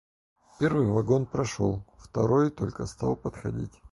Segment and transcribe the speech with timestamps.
[0.57, 3.79] Первый вагон прошел, второй только стал подходить.